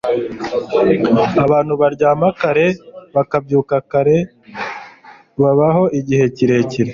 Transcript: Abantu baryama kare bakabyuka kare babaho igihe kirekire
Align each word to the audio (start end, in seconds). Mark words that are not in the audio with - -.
Abantu 1.45 1.73
baryama 1.81 2.27
kare 2.41 2.67
bakabyuka 3.15 3.75
kare 3.91 4.17
babaho 5.41 5.83
igihe 5.99 6.25
kirekire 6.35 6.89